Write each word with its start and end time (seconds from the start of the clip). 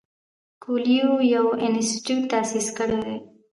کویلیو 0.63 1.11
یو 1.35 1.47
انسټیټیوټ 1.65 2.23
تاسیس 2.31 2.67
کړی 2.77 2.97
دی. 3.05 3.17